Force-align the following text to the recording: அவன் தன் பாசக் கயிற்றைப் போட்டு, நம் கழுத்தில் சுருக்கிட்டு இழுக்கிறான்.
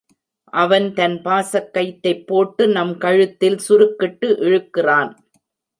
அவன் 0.53 0.93
தன் 0.93 1.17
பாசக் 1.21 1.69
கயிற்றைப் 1.71 2.27
போட்டு, 2.27 2.67
நம் 2.67 2.97
கழுத்தில் 2.97 3.59
சுருக்கிட்டு 3.69 4.27
இழுக்கிறான். 4.41 5.11